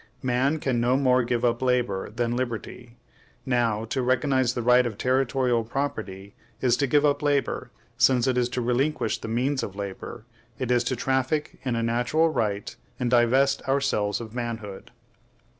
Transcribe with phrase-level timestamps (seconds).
[0.23, 2.97] Man can no more give up labor than liberty.
[3.45, 8.35] Now, to recognize the right of territorial property is to give up labor, since it
[8.35, 10.25] is to relinquish the means of labor;
[10.57, 14.89] it is to traffic in a natural right, and divest ourselves of manhood.